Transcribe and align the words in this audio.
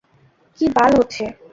কি 0.59 0.65
বাল 0.75 0.91
হচ্ছে? 0.99 1.23